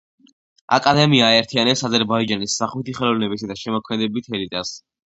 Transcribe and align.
აკადემია 0.77 1.27
აერთიანებს 1.33 1.85
აზერბაიჯანის 1.91 2.57
სახვითი 2.63 2.99
ხელოვნებისა 3.03 3.53
და 3.55 3.63
შემოქმედებით 3.67 4.37
ელიტას. 4.37 4.79